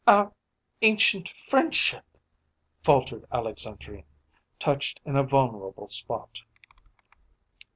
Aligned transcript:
"Our 0.07 0.33
ancient 0.81 1.29
friendship" 1.29 2.03
faltered 2.81 3.25
Alexandrine, 3.31 4.05
touched 4.57 4.99
in 5.05 5.15
a 5.15 5.21
vulnerable 5.21 5.89
spot. 5.89 6.39